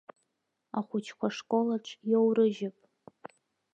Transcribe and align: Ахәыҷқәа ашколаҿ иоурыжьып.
Ахәыҷқәа 0.77 1.27
ашколаҿ 1.31 1.85
иоурыжьып. 2.11 2.77